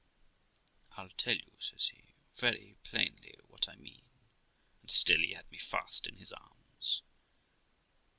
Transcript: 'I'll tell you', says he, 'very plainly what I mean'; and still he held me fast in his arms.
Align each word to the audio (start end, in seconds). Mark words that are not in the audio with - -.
'I'll 0.97 1.09
tell 1.09 1.35
you', 1.37 1.53
says 1.59 1.89
he, 1.89 2.15
'very 2.35 2.75
plainly 2.83 3.37
what 3.47 3.69
I 3.69 3.75
mean'; 3.75 4.09
and 4.81 4.89
still 4.89 5.19
he 5.19 5.33
held 5.35 5.51
me 5.51 5.59
fast 5.59 6.07
in 6.07 6.17
his 6.17 6.31
arms. 6.31 7.03